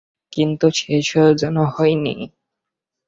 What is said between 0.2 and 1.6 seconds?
কিন্তু শেষ হয়েও যেন